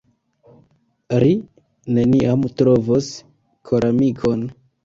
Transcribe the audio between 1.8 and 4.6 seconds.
neniam trovos koramikon."